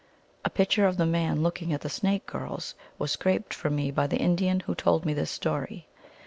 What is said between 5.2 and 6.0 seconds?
story.